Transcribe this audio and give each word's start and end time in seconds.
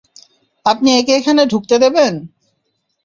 আপনি 0.65 0.89
একে 0.93 1.13
এখানে 1.19 1.41
ঢুকতে 1.45 1.75
দেবেন? 1.83 2.13